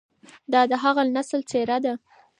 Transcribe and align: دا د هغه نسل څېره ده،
دا 0.51 0.61
د 0.71 0.73
هغه 0.83 1.03
نسل 1.15 1.41
څېره 1.49 1.77
ده، 1.85 1.93